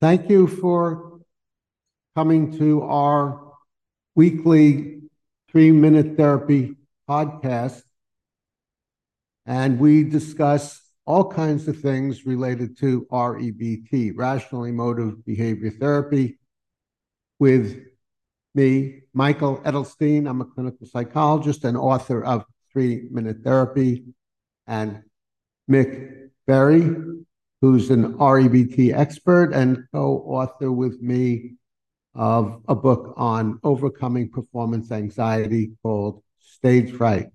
[0.00, 1.18] Thank you for
[2.14, 3.52] coming to our
[4.14, 5.00] weekly
[5.50, 6.76] three-minute therapy
[7.10, 7.82] podcast.
[9.44, 16.38] And we discuss all kinds of things related to REBT, Rational Emotive Behavior Therapy,
[17.40, 17.84] with
[18.54, 20.30] me, Michael Edelstein.
[20.30, 24.04] I'm a clinical psychologist and author of Three Minute Therapy,
[24.64, 25.02] and
[25.68, 26.94] Mick Berry,
[27.60, 31.54] who's an REBT expert and co-author with me
[32.14, 37.26] of a book on overcoming performance anxiety called Stage Fright.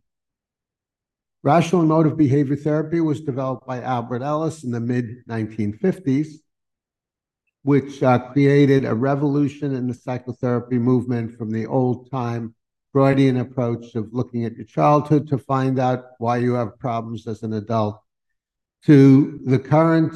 [1.44, 6.35] Rational emotive behavior therapy was developed by Albert Ellis in the mid 1950s,
[7.63, 12.55] which uh, created a revolution in the psychotherapy movement from the old time
[12.94, 17.41] Freudian approach of looking at your childhood to find out why you have problems as
[17.41, 18.02] an adult
[18.85, 20.13] to the current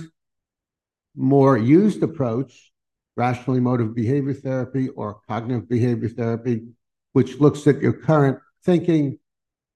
[1.16, 2.71] more used approach,
[3.16, 6.67] rational emotive behavior therapy or cognitive behavior therapy,
[7.14, 9.17] which looks at your current thinking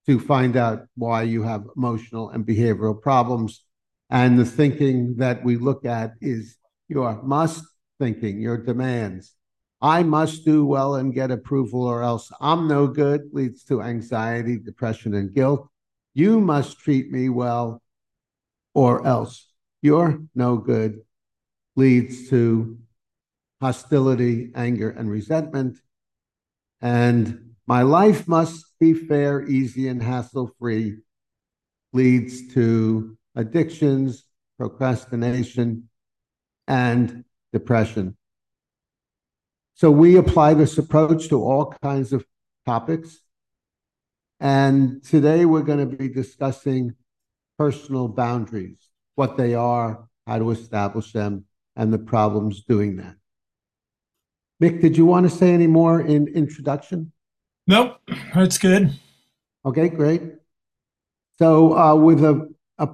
[0.05, 3.63] to find out why you have emotional and behavioral problems.
[4.09, 6.57] And the thinking that we look at is
[6.88, 7.63] your must
[7.99, 9.33] thinking, your demands.
[9.81, 14.59] I must do well and get approval, or else I'm no good, leads to anxiety,
[14.59, 15.67] depression, and guilt.
[16.13, 17.80] You must treat me well,
[18.73, 19.47] or else
[19.81, 21.02] you're no good,
[21.75, 22.78] leads to
[23.61, 25.78] hostility, anger, and resentment.
[26.81, 30.97] And my life must be fair, easy, and hassle free,
[31.94, 34.25] leads to addictions,
[34.58, 35.89] procrastination,
[36.67, 38.17] and depression.
[39.75, 42.25] So we apply this approach to all kinds of
[42.66, 43.19] topics.
[44.39, 46.95] And today we're going to be discussing
[47.61, 51.45] personal boundaries, what they are, how to establish them,
[51.75, 53.15] and the problems doing that.
[54.59, 57.11] Mick, did you want to say any more in introduction?
[57.67, 57.99] Nope,
[58.33, 58.97] that's good.
[59.63, 60.23] Okay, great.
[61.38, 62.89] So, uh, with a, a,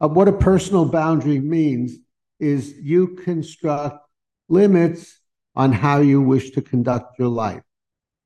[0.00, 1.92] a, what a personal boundary means
[2.40, 4.04] is you construct
[4.48, 5.20] limits
[5.54, 7.62] on how you wish to conduct your life,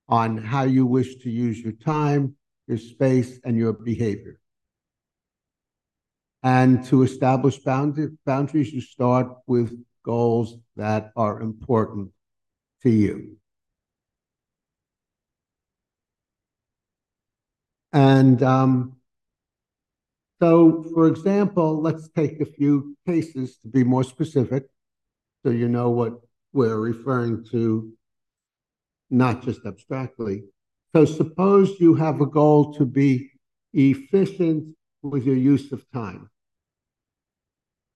[0.09, 2.35] on how you wish to use your time,
[2.67, 4.40] your space, and your behavior.
[6.43, 12.13] And to establish boundaries, you start with goals that are important
[12.83, 13.37] to you.
[17.93, 18.97] And um,
[20.41, 24.65] so, for example, let's take a few cases to be more specific
[25.45, 26.21] so you know what
[26.53, 27.93] we're referring to,
[29.11, 30.45] not just abstractly.
[30.95, 33.31] So, suppose you have a goal to be
[33.73, 36.31] efficient with your use of time.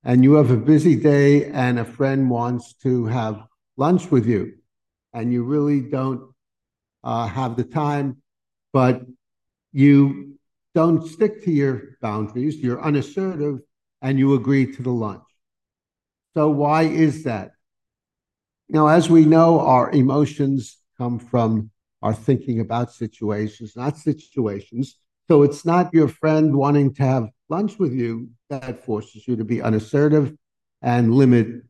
[0.03, 3.43] And you have a busy day, and a friend wants to have
[3.77, 4.55] lunch with you,
[5.13, 6.35] and you really don't
[7.03, 8.19] uh, have the time,
[8.73, 9.03] but
[9.73, 10.39] you
[10.75, 13.61] don't stick to your boundaries, you're unassertive,
[14.03, 15.23] and you agree to the lunch.
[16.35, 17.53] So, why is that?
[18.69, 21.71] Now, as we know, our emotions come from
[22.03, 24.99] our thinking about situations, not situations.
[25.29, 29.45] So it's not your friend wanting to have lunch with you that forces you to
[29.45, 30.37] be unassertive
[30.83, 31.63] and limit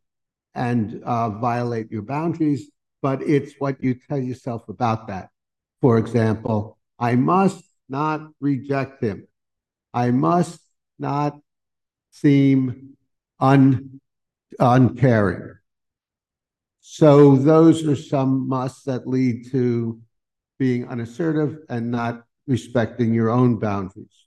[0.55, 2.71] and uh, violate your boundaries,
[3.03, 5.31] but it's what you tell yourself about that.
[5.81, 9.29] For example, I must not reject him.
[9.93, 10.61] I must
[10.99, 11.39] not
[12.11, 12.97] seem
[13.41, 14.01] un,
[14.59, 15.57] uncaring.
[16.81, 20.01] So those are some musts that lead to
[20.59, 24.27] being unassertive and not respecting your own boundaries.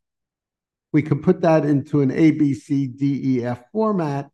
[0.93, 4.29] We can put that into an A, B, C, D, E, F format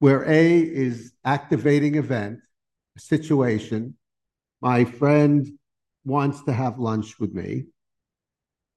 [0.00, 2.40] where A is activating event,
[2.96, 3.96] situation.
[4.60, 5.58] My friend
[6.04, 7.66] wants to have lunch with me.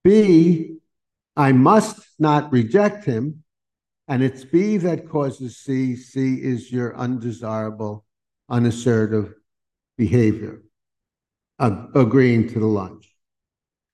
[0.04, 0.78] B,
[1.36, 3.44] I must not reject him.
[4.08, 5.96] And it's B that causes C.
[5.96, 8.04] C is your undesirable,
[8.50, 9.34] unassertive
[9.98, 10.64] behavior,
[11.60, 13.11] uh, agreeing to the lunch.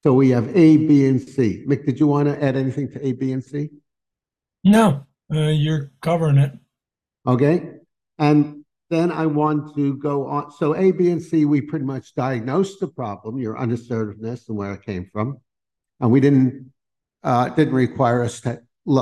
[0.08, 1.66] So we have A, B, and C.
[1.68, 3.70] Mick, did you want to add anything to A, B, and C?
[4.64, 5.06] No,
[5.36, 6.54] uh, you're covering it.
[7.28, 7.72] Okay.
[8.18, 10.50] And then I want to go on.
[10.52, 14.76] So A, B, and C, we pretty much diagnosed the problem, your unassertiveness and where
[14.76, 15.42] it came from.
[16.00, 16.72] And we didn't
[17.24, 18.62] uh, didn't require us to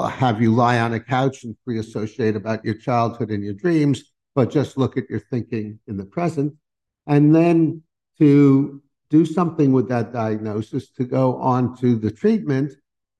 [0.09, 4.11] have you lie on a couch and free associate about your childhood and your dreams,
[4.33, 6.55] but just look at your thinking in the present.
[7.05, 7.83] And then
[8.17, 8.81] to
[9.15, 12.73] do something with that diagnosis to go on to the treatment,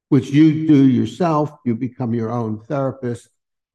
[0.10, 1.52] which you do yourself.
[1.64, 3.30] You become your own therapist.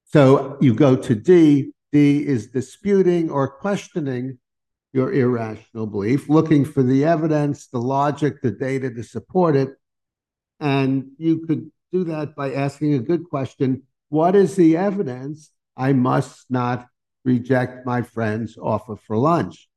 [0.05, 4.39] So you go to D, D is disputing or questioning
[4.93, 9.71] your irrational belief, looking for the evidence, the logic, the data to support it.
[10.59, 15.95] And you could do that by asking a good question What is the evidence I
[15.95, 16.87] must not
[17.25, 19.70] reject my friend's offer for lunch?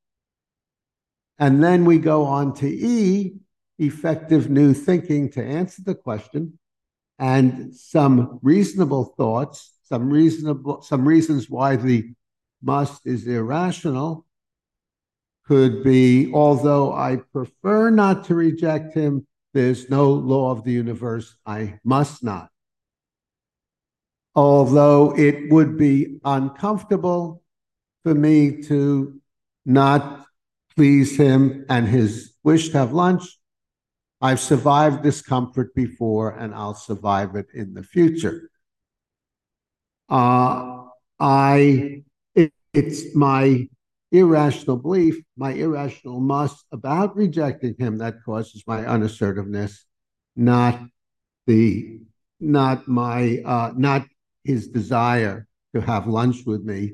[1.38, 3.36] And then we go on to E,
[3.78, 6.58] effective new thinking to answer the question
[7.18, 12.12] and some reasonable thoughts, some reasonable some reasons why the
[12.62, 14.26] must is irrational
[15.46, 21.36] could be although I prefer not to reject him, there's no law of the universe
[21.44, 22.48] I must not.
[24.34, 27.42] Although it would be uncomfortable
[28.02, 29.20] for me to
[29.64, 30.26] not
[30.76, 33.22] please him and his wish to have lunch,
[34.20, 38.50] I've survived discomfort before and I'll survive it in the future.
[40.08, 40.84] Uh,
[41.20, 42.02] I,
[42.34, 43.68] it, it's my
[44.10, 49.84] irrational belief, my irrational must about rejecting him that causes my unassertiveness,
[50.36, 50.80] not
[51.46, 52.00] the,
[52.40, 54.06] not my, uh, not
[54.44, 56.92] his desire to have lunch with me.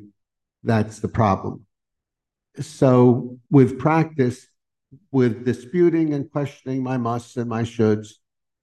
[0.63, 1.67] That's the problem.
[2.59, 4.47] So with practice,
[5.13, 8.15] with disputing and questioning my musts and my shoulds,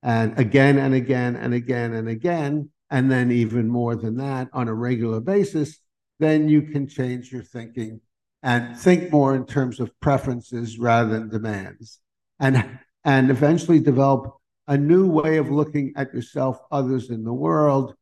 [0.04, 4.68] and again and again and again and again, and then even more than that on
[4.68, 5.80] a regular basis,
[6.20, 8.02] then you can change your thinking
[8.44, 12.00] and think more in terms of preferences rather than demands.
[12.40, 14.34] And, and eventually develop
[14.68, 17.96] a new way of looking at yourself, others in the world,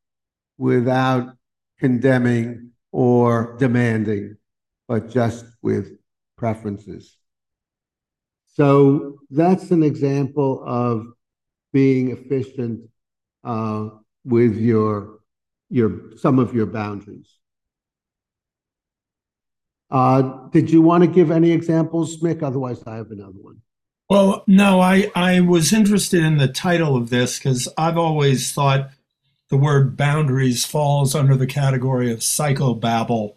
[0.58, 1.36] without
[1.80, 4.38] condemning or demanding,
[4.88, 5.98] but just with
[6.38, 7.18] preferences.
[8.48, 11.08] So that's an example of
[11.74, 12.90] being efficient
[13.44, 13.90] uh,
[14.24, 15.20] with your
[15.70, 17.36] your some of your boundaries.
[19.92, 22.42] Uh, did you want to give any examples, Mick?
[22.42, 23.62] Otherwise, I have another one.
[24.10, 28.90] Well, no, I, I was interested in the title of this because I've always thought
[29.50, 33.36] the word boundaries falls under the category of psychobabble.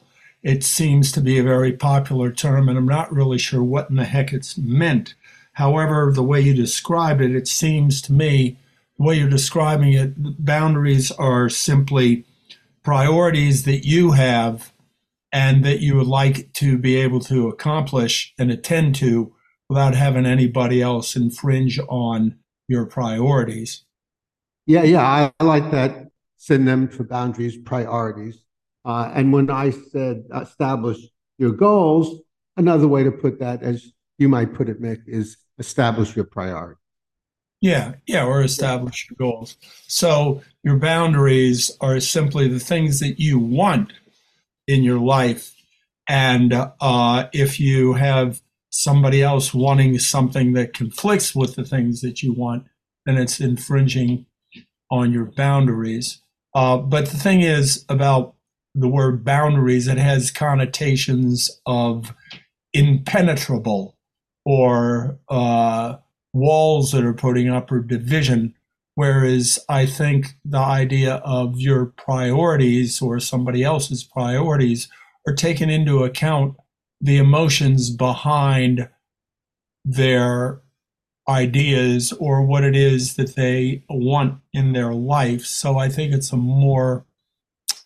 [0.48, 3.96] It seems to be a very popular term, and I'm not really sure what in
[3.96, 5.14] the heck it's meant.
[5.52, 8.58] However, the way you describe it, it seems to me,
[8.96, 12.24] the way you're describing it, boundaries are simply
[12.82, 14.72] priorities that you have
[15.30, 19.34] and that you would like to be able to accomplish and attend to
[19.68, 23.84] without having anybody else infringe on your priorities.
[24.64, 26.06] Yeah, yeah, I, I like that
[26.38, 28.44] synonym for boundaries, priorities.
[28.88, 30.96] Uh, and when I said establish
[31.36, 32.22] your goals,
[32.56, 36.80] another way to put that, as you might put it, Mick, is establish your priority.
[37.60, 39.58] Yeah, yeah, or establish your goals.
[39.88, 43.92] So your boundaries are simply the things that you want
[44.66, 45.54] in your life.
[46.08, 48.40] And uh, if you have
[48.70, 52.64] somebody else wanting something that conflicts with the things that you want,
[53.04, 54.24] then it's infringing
[54.90, 56.22] on your boundaries.
[56.54, 58.34] Uh, but the thing is about
[58.78, 62.14] the word boundaries, it has connotations of
[62.72, 63.96] impenetrable
[64.44, 65.96] or uh,
[66.32, 68.54] walls that are putting up or division.
[68.94, 74.88] Whereas I think the idea of your priorities or somebody else's priorities
[75.26, 76.56] are taken into account
[77.00, 78.88] the emotions behind
[79.84, 80.60] their
[81.28, 85.44] ideas or what it is that they want in their life.
[85.44, 87.04] So I think it's a more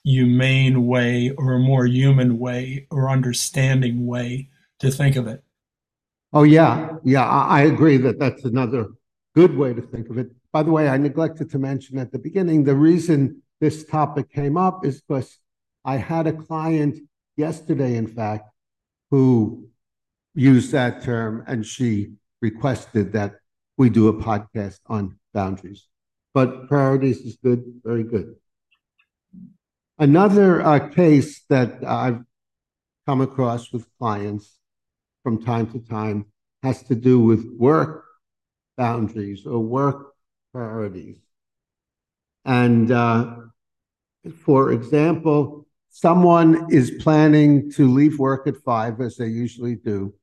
[0.05, 4.49] humane way or a more human way or understanding way
[4.81, 5.43] to think of it.
[6.33, 6.97] Oh, yeah.
[7.05, 8.89] Yeah, I, agree that that's another
[9.35, 10.31] good way to think of it.
[10.53, 14.57] By the way, I neglected to mention at the beginning the reason this topic came
[14.57, 15.39] up is because
[15.85, 16.99] I had a client
[17.37, 18.49] yesterday, in fact,
[19.11, 19.69] who
[20.35, 23.37] used that term and she requested that
[23.77, 25.87] we do a podcast on boundaries.
[26.35, 28.37] But priorities is good, very good.
[30.03, 32.25] Another uh, case that I've
[33.07, 34.59] come across with clients
[35.23, 36.27] from time to time
[36.65, 38.05] has to do with work
[38.77, 40.15] boundaries or work
[40.53, 41.19] priorities.
[42.45, 43.37] And uh,
[44.45, 50.15] for example, someone is planning to leave work at five, as they usually do,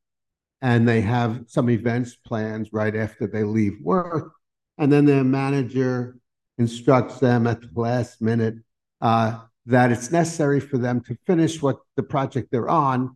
[0.62, 4.34] and they have some events planned right after they leave work.
[4.78, 6.18] And then their manager
[6.58, 8.56] instructs them at the last minute
[9.00, 13.16] uh, that it's necessary for them to finish what the project they're on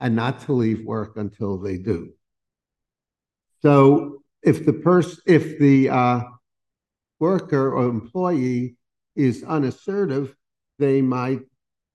[0.00, 2.12] and not to leave work until they do.
[3.62, 6.20] So if the person, if the uh,
[7.18, 8.76] worker or employee
[9.14, 10.34] is unassertive,
[10.78, 11.40] they might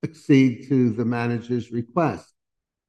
[0.04, 2.34] accede to the manager's request.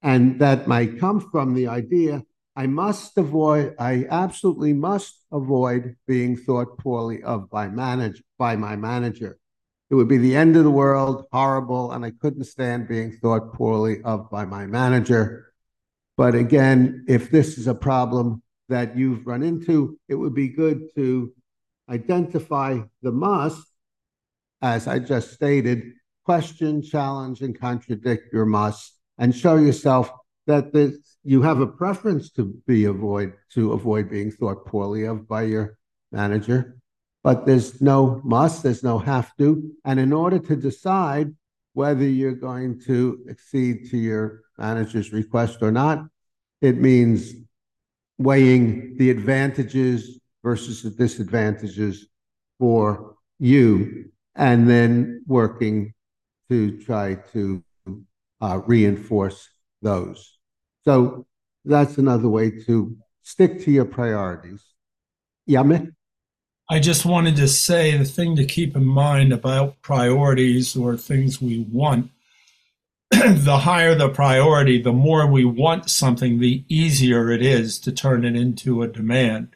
[0.03, 2.23] And that might come from the idea
[2.55, 8.77] I must avoid, I absolutely must avoid being thought poorly of by manage by my
[8.77, 9.39] manager.
[9.93, 13.53] It would be the end of the world, horrible, and I couldn't stand being thought
[13.53, 15.53] poorly of by my manager.
[16.17, 20.81] But again, if this is a problem that you've run into, it would be good
[20.95, 21.35] to
[21.91, 23.67] identify the must,
[24.63, 25.93] as I just stated,
[26.25, 30.11] question, challenge, and contradict your must, and show yourself
[30.47, 35.29] that this, you have a preference to be avoid to avoid being thought poorly of
[35.29, 35.77] by your
[36.11, 36.79] manager,
[37.23, 41.35] but there's no must, there's no have to, and in order to decide
[41.75, 46.05] whether you're going to accede to your manager's request or not,
[46.61, 47.33] it means
[48.19, 52.07] weighing the advantages versus the disadvantages
[52.59, 55.93] for you, and then working
[56.49, 57.63] to try to
[58.41, 59.49] uh, reinforce
[59.81, 60.39] those.
[60.85, 61.27] So
[61.65, 64.65] that's another way to stick to your priorities.
[65.49, 65.93] Mick?
[66.71, 71.41] I just wanted to say the thing to keep in mind about priorities or things
[71.41, 72.11] we want.
[73.11, 78.25] the higher the priority, the more we want something, the easier it is to turn
[78.25, 79.55] it into a demand.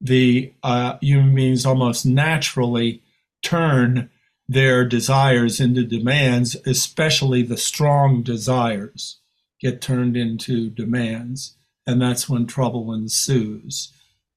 [0.00, 3.02] The uh, human beings almost naturally
[3.42, 4.10] turn
[4.48, 9.20] their desires into demands, especially the strong desires
[9.60, 11.56] get turned into demands,
[11.86, 13.92] and that's when trouble ensues.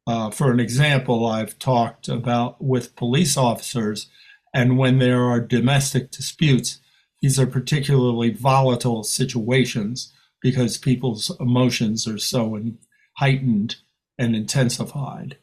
[0.08, 4.08] Uh, for an example, I've talked about with police officers,
[4.54, 6.80] and when there are domestic disputes,
[7.22, 12.78] these are particularly volatile situations because people's emotions are so in,
[13.14, 13.78] heightened
[14.18, 15.38] and intensified.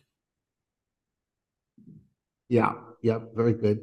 [2.49, 3.81] Yeah, yeah, very good.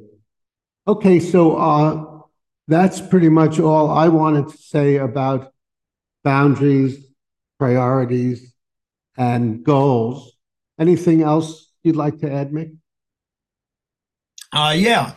[0.87, 2.21] Okay, so uh,
[2.67, 5.51] that's pretty much all I wanted to say about
[6.23, 7.03] boundaries,
[7.57, 8.53] priorities,
[9.17, 10.38] and goals.
[10.79, 12.75] Anything else you'd like to add, Mick?
[14.53, 15.13] Uh, yeah.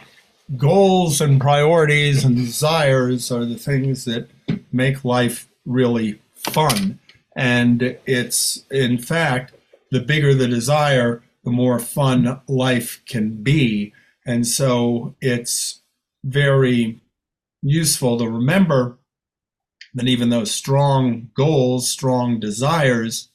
[0.56, 4.28] Goals and priorities and desires are the things that
[4.72, 6.98] make life really fun.
[7.34, 9.54] And it's, in fact,
[9.90, 13.92] the bigger the desire, the more fun life can be.
[14.26, 15.80] And so it's
[16.24, 17.00] very
[17.62, 18.98] useful to remember
[19.94, 23.28] that even those strong goals, strong desires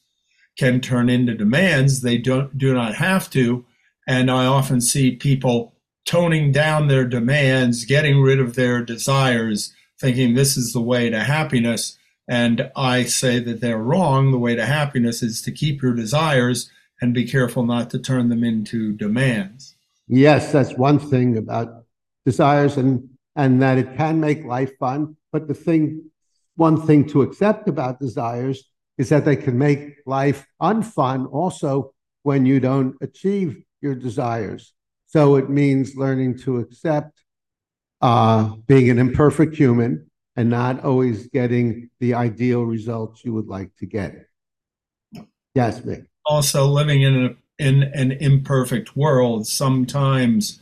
[0.58, 3.64] can turn into demands, they don't do not have to.
[4.06, 5.74] And I often see people
[6.04, 11.20] toning down their demands, getting rid of their desires, thinking this is the way to
[11.20, 11.96] happiness.
[12.26, 14.32] And I say that they're wrong.
[14.32, 18.28] The way to happiness is to keep your desires and be careful not to turn
[18.28, 19.76] them into demands.
[20.08, 21.84] Yes, that's one thing about
[22.24, 25.16] desires and and that it can make life fun.
[25.30, 26.10] But the thing
[26.56, 28.64] one thing to accept about desires
[28.98, 34.74] is that they can make life unfun also when you don't achieve your desires.
[35.06, 37.22] So it means learning to accept
[38.02, 43.74] uh, being an imperfect human and not always getting the ideal results you would like
[43.76, 44.26] to get.
[45.54, 46.06] Yes, Mick.
[46.26, 50.60] Also, living in, a, in an imperfect world, sometimes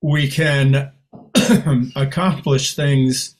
[0.00, 0.92] we can
[1.96, 3.36] accomplish things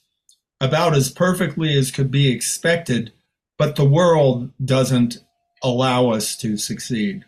[0.61, 3.12] about as perfectly as could be expected,
[3.58, 5.18] but the world doesn't
[5.62, 7.25] allow us to succeed.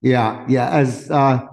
[0.00, 0.70] Yeah, yeah.
[0.70, 1.46] As uh,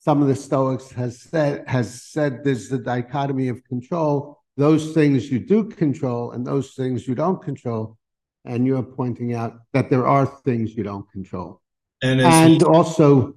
[0.00, 4.42] some of the Stoics has said, has said, there's the dichotomy of control.
[4.56, 7.96] Those things you do control, and those things you don't control.
[8.44, 11.60] And you're pointing out that there are things you don't control,
[12.00, 13.34] and, and also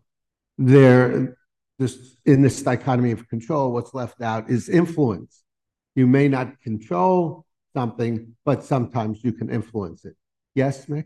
[0.59, 1.35] there,
[1.79, 5.43] this in this dichotomy of control, what's left out is influence.
[5.95, 7.47] You may not control
[7.79, 10.15] something, but sometimes you can influence it.
[10.53, 11.05] Yes, Mick?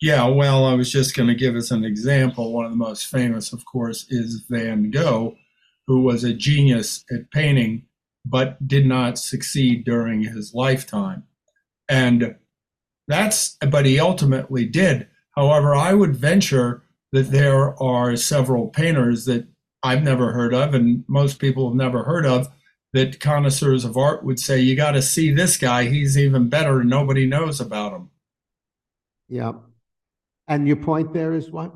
[0.00, 2.52] Yeah, well, I was just going to give us an example.
[2.52, 5.34] One of the most famous, of course, is Van Gogh,
[5.88, 7.82] who was a genius at painting,
[8.24, 11.24] but did not succeed during his lifetime.
[11.88, 12.36] And
[13.08, 15.08] that's, but he ultimately did.
[15.34, 19.48] However, I would venture that there are several painters that
[19.82, 22.48] I've never heard of, and most people have never heard of,
[22.92, 25.84] that connoisseurs of art would say, you got to see this guy.
[25.84, 28.10] He's even better and nobody knows about him.
[29.28, 29.52] Yeah.
[30.46, 31.74] And your point there is what?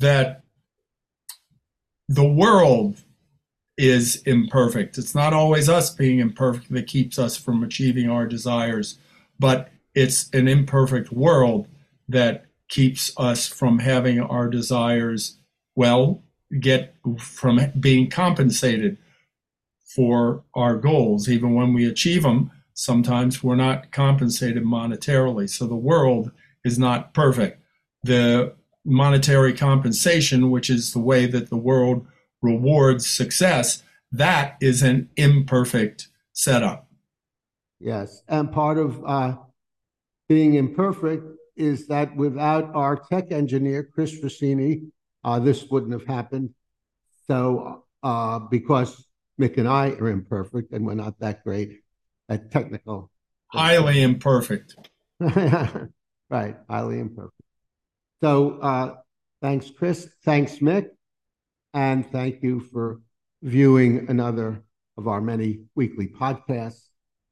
[0.00, 0.42] That
[2.08, 3.04] the world
[3.76, 4.98] is imperfect.
[4.98, 8.98] It's not always us being imperfect that keeps us from achieving our desires,
[9.38, 11.68] but it's an imperfect world
[12.08, 15.38] that keeps us from having our desires,
[15.76, 16.22] well,
[16.58, 18.98] get from being compensated
[19.88, 21.28] for our goals.
[21.28, 25.48] Even when we achieve them, sometimes we're not compensated monetarily.
[25.48, 26.30] So the world
[26.64, 27.62] is not perfect.
[28.04, 28.54] The
[28.84, 32.06] monetary compensation, which is the way that the world
[32.42, 36.86] rewards success, that is an imperfect setup.
[37.80, 39.36] Yes, and part of uh,
[40.28, 41.24] being imperfect
[41.56, 44.82] is that without our tech engineer, Chris Rossini,
[45.24, 46.50] uh, this wouldn't have happened.
[47.26, 49.07] So, uh, because
[49.40, 51.80] Mick and I are imperfect and we're not that great
[52.28, 53.10] at technical.
[53.52, 54.76] Highly imperfect.
[55.20, 57.40] right, highly imperfect.
[58.22, 58.96] So, uh,
[59.40, 60.08] thanks, Chris.
[60.24, 60.88] Thanks, Mick.
[61.72, 63.00] And thank you for
[63.42, 64.64] viewing another
[64.96, 66.88] of our many weekly podcasts.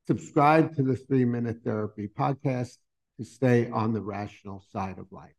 [0.07, 2.77] Subscribe to the Three Minute Therapy podcast
[3.19, 5.35] to stay on the rational side of life.